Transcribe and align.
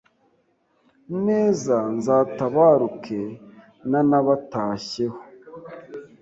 Neza 1.25 1.75
nzatabaruke 1.97 3.21
ntanabatashyeho 3.89 5.19